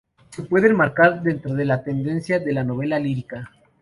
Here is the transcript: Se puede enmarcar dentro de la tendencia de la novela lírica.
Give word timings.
Se 0.31 0.41
puede 0.41 0.67
enmarcar 0.67 1.21
dentro 1.21 1.53
de 1.53 1.63
la 1.63 1.83
tendencia 1.83 2.39
de 2.39 2.53
la 2.53 2.63
novela 2.63 2.97
lírica. 2.97 3.51